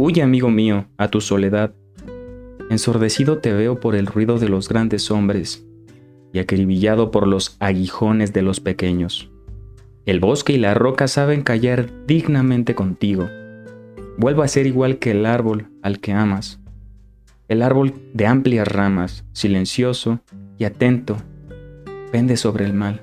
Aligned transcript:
Huye, 0.00 0.22
amigo 0.22 0.48
mío, 0.48 0.86
a 0.96 1.08
tu 1.08 1.20
soledad. 1.20 1.74
Ensordecido 2.70 3.38
te 3.38 3.52
veo 3.52 3.80
por 3.80 3.96
el 3.96 4.06
ruido 4.06 4.38
de 4.38 4.48
los 4.48 4.68
grandes 4.68 5.10
hombres 5.10 5.66
y 6.32 6.38
acribillado 6.38 7.10
por 7.10 7.26
los 7.26 7.56
aguijones 7.58 8.32
de 8.32 8.42
los 8.42 8.60
pequeños. 8.60 9.28
El 10.06 10.20
bosque 10.20 10.52
y 10.52 10.58
la 10.58 10.74
roca 10.74 11.08
saben 11.08 11.42
callar 11.42 11.90
dignamente 12.06 12.76
contigo. 12.76 13.28
Vuelvo 14.18 14.42
a 14.42 14.46
ser 14.46 14.68
igual 14.68 15.00
que 15.00 15.10
el 15.10 15.26
árbol 15.26 15.66
al 15.82 15.98
que 15.98 16.12
amas. 16.12 16.60
El 17.48 17.60
árbol 17.60 17.92
de 18.14 18.28
amplias 18.28 18.68
ramas, 18.68 19.24
silencioso 19.32 20.20
y 20.58 20.64
atento, 20.64 21.16
pende 22.12 22.36
sobre 22.36 22.66
el 22.66 22.72
mal. 22.72 23.02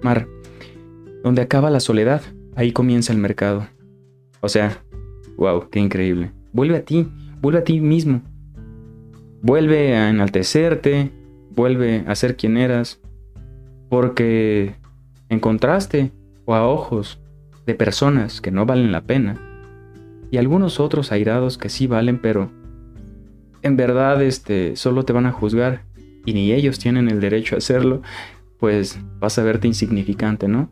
Mar, 0.00 0.26
donde 1.22 1.42
acaba 1.42 1.68
la 1.68 1.80
soledad, 1.80 2.22
ahí 2.56 2.72
comienza 2.72 3.12
el 3.12 3.18
mercado. 3.18 3.66
O 4.40 4.48
sea, 4.48 4.83
wow, 5.36 5.68
qué 5.70 5.80
increíble. 5.80 6.32
Vuelve 6.52 6.76
a 6.76 6.84
ti, 6.84 7.08
vuelve 7.40 7.60
a 7.60 7.64
ti 7.64 7.80
mismo. 7.80 8.22
Vuelve 9.42 9.96
a 9.96 10.08
enaltecerte, 10.08 11.10
vuelve 11.50 12.04
a 12.06 12.14
ser 12.14 12.36
quien 12.36 12.56
eras, 12.56 13.00
porque 13.88 14.74
encontraste 15.28 16.12
o 16.44 16.54
a 16.54 16.66
ojos 16.66 17.20
de 17.66 17.74
personas 17.74 18.40
que 18.40 18.50
no 18.50 18.66
valen 18.66 18.92
la 18.92 19.02
pena 19.02 19.38
y 20.30 20.38
algunos 20.38 20.80
otros 20.80 21.12
airados 21.12 21.58
que 21.58 21.68
sí 21.68 21.86
valen, 21.86 22.18
pero 22.18 22.50
en 23.62 23.76
verdad 23.76 24.22
este 24.22 24.76
solo 24.76 25.04
te 25.04 25.12
van 25.12 25.26
a 25.26 25.32
juzgar 25.32 25.84
y 26.26 26.34
ni 26.34 26.52
ellos 26.52 26.78
tienen 26.78 27.08
el 27.08 27.20
derecho 27.20 27.54
a 27.54 27.58
hacerlo, 27.58 28.02
pues 28.58 28.98
vas 29.20 29.38
a 29.38 29.42
verte 29.42 29.68
insignificante, 29.68 30.48
¿no? 30.48 30.70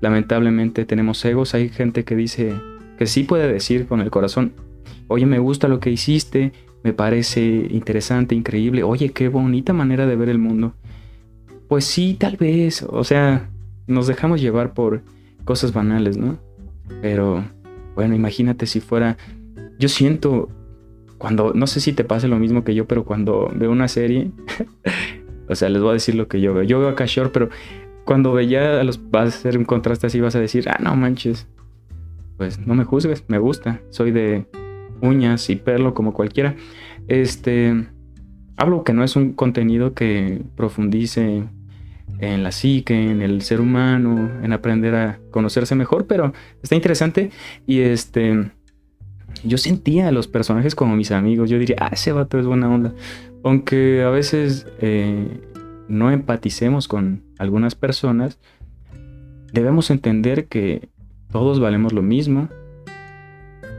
Lamentablemente 0.00 0.84
tenemos 0.84 1.24
egos, 1.24 1.54
hay 1.54 1.68
gente 1.68 2.04
que 2.04 2.16
dice 2.16 2.54
que 2.98 3.06
sí 3.06 3.24
puede 3.24 3.50
decir 3.50 3.86
con 3.86 4.00
el 4.00 4.10
corazón, 4.10 4.52
"Oye, 5.08 5.24
me 5.26 5.38
gusta 5.38 5.68
lo 5.68 5.80
que 5.80 5.90
hiciste, 5.90 6.52
me 6.82 6.92
parece 6.92 7.40
interesante, 7.70 8.34
increíble, 8.34 8.82
oye, 8.82 9.10
qué 9.10 9.28
bonita 9.28 9.72
manera 9.72 10.06
de 10.06 10.16
ver 10.16 10.28
el 10.28 10.38
mundo. 10.38 10.74
Pues 11.68 11.84
sí, 11.84 12.16
tal 12.18 12.36
vez, 12.36 12.82
o 12.82 13.04
sea, 13.04 13.50
nos 13.86 14.06
dejamos 14.06 14.40
llevar 14.40 14.74
por 14.74 15.02
cosas 15.44 15.72
banales, 15.72 16.16
¿no? 16.16 16.38
Pero, 17.02 17.44
bueno, 17.94 18.14
imagínate 18.14 18.66
si 18.66 18.80
fuera, 18.80 19.16
yo 19.78 19.88
siento, 19.88 20.48
cuando, 21.18 21.52
no 21.54 21.66
sé 21.66 21.80
si 21.80 21.92
te 21.92 22.04
pasa 22.04 22.28
lo 22.28 22.38
mismo 22.38 22.64
que 22.64 22.74
yo, 22.74 22.86
pero 22.86 23.04
cuando 23.04 23.50
veo 23.54 23.70
una 23.70 23.88
serie, 23.88 24.30
o 25.48 25.54
sea, 25.54 25.68
les 25.68 25.82
voy 25.82 25.90
a 25.90 25.94
decir 25.94 26.14
lo 26.14 26.28
que 26.28 26.40
yo 26.40 26.54
veo, 26.54 26.62
yo 26.62 26.78
veo 26.78 26.88
a 26.88 26.94
Cashore, 26.94 27.30
pero 27.30 27.50
cuando 28.04 28.32
veía 28.32 28.80
a 28.80 28.84
los, 28.84 29.10
vas 29.10 29.24
a 29.24 29.38
hacer 29.38 29.58
un 29.58 29.64
contraste 29.64 30.06
así, 30.06 30.20
vas 30.20 30.36
a 30.36 30.40
decir, 30.40 30.68
ah, 30.70 30.78
no 30.80 30.96
manches, 30.96 31.46
pues 32.38 32.58
no 32.66 32.74
me 32.74 32.84
juzgues, 32.84 33.24
me 33.28 33.38
gusta, 33.38 33.82
soy 33.90 34.12
de 34.12 34.46
uñas 35.02 35.50
y 35.50 35.56
pelo 35.56 35.92
como 35.92 36.14
cualquiera. 36.14 36.54
Este, 37.08 37.88
hablo 38.56 38.84
que 38.84 38.94
no 38.94 39.04
es 39.04 39.16
un 39.16 39.32
contenido 39.34 39.92
que 39.92 40.40
profundice 40.56 41.44
en 42.20 42.42
la 42.42 42.52
psique, 42.52 43.10
en 43.10 43.20
el 43.22 43.42
ser 43.42 43.60
humano, 43.60 44.30
en 44.42 44.52
aprender 44.52 44.94
a 44.94 45.18
conocerse 45.30 45.74
mejor, 45.74 46.06
pero 46.06 46.32
está 46.62 46.74
interesante 46.74 47.30
y 47.66 47.80
este 47.80 48.50
yo 49.44 49.58
sentía 49.58 50.08
a 50.08 50.12
los 50.12 50.26
personajes 50.26 50.74
como 50.74 50.96
mis 50.96 51.12
amigos, 51.12 51.50
yo 51.50 51.58
diría, 51.58 51.76
ah, 51.80 51.90
ese 51.92 52.12
vato 52.12 52.38
es 52.38 52.46
buena 52.46 52.68
onda, 52.68 52.94
aunque 53.44 54.02
a 54.02 54.10
veces 54.10 54.66
eh, 54.80 55.40
no 55.88 56.10
empaticemos 56.10 56.88
con 56.88 57.22
algunas 57.38 57.74
personas, 57.74 58.38
debemos 59.52 59.90
entender 59.90 60.46
que 60.46 60.88
todos 61.30 61.60
valemos 61.60 61.92
lo 61.92 62.02
mismo, 62.02 62.48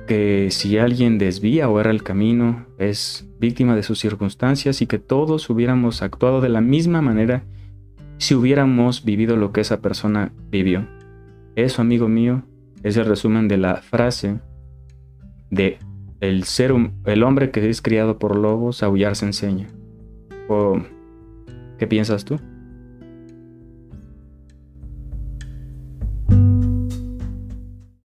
que 0.07 0.49
si 0.49 0.77
alguien 0.77 1.17
desvía 1.17 1.69
o 1.69 1.79
erra 1.79 1.91
el 1.91 2.03
camino, 2.03 2.65
es 2.77 3.27
víctima 3.39 3.75
de 3.75 3.83
sus 3.83 3.99
circunstancias 3.99 4.81
y 4.81 4.87
que 4.87 4.99
todos 4.99 5.49
hubiéramos 5.49 6.01
actuado 6.01 6.41
de 6.41 6.49
la 6.49 6.61
misma 6.61 7.01
manera 7.01 7.43
si 8.17 8.35
hubiéramos 8.35 9.05
vivido 9.05 9.37
lo 9.37 9.51
que 9.51 9.61
esa 9.61 9.81
persona 9.81 10.31
vivió. 10.49 10.87
Eso, 11.55 11.81
amigo 11.81 12.07
mío, 12.07 12.43
es 12.83 12.97
el 12.97 13.05
resumen 13.05 13.47
de 13.47 13.57
la 13.57 13.77
frase 13.77 14.39
de 15.51 15.77
el 16.19 16.43
ser 16.43 16.73
el 17.05 17.23
hombre 17.23 17.51
que 17.51 17.69
es 17.69 17.81
criado 17.81 18.19
por 18.19 18.35
lobos 18.35 18.83
aullar 18.83 19.15
se 19.15 19.25
enseña. 19.25 19.67
¿O 20.47 20.81
qué 21.77 21.87
piensas 21.87 22.25
tú? 22.25 22.39